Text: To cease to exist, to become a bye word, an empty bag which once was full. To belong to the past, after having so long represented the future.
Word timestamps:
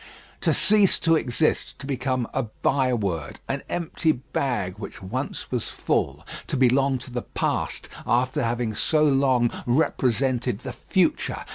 To 0.41 0.51
cease 0.51 0.97
to 0.97 1.15
exist, 1.15 1.77
to 1.77 1.85
become 1.85 2.27
a 2.33 2.41
bye 2.41 2.91
word, 2.91 3.39
an 3.47 3.61
empty 3.69 4.13
bag 4.13 4.79
which 4.79 4.99
once 5.03 5.51
was 5.51 5.67
full. 5.69 6.25
To 6.47 6.57
belong 6.57 6.97
to 6.97 7.11
the 7.11 7.21
past, 7.21 7.87
after 8.07 8.41
having 8.41 8.73
so 8.73 9.03
long 9.03 9.51
represented 9.67 10.61
the 10.61 10.73
future. 10.73 11.45